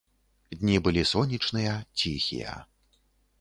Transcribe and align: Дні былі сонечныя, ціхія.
Дні 0.61 0.77
былі 0.87 1.03
сонечныя, 1.11 1.75
ціхія. 2.01 2.57